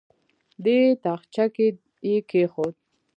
دې 0.63 0.79
تاخچه 1.03 1.45
کې 1.55 1.67
یې 2.09 2.17
کېښود. 2.29 2.75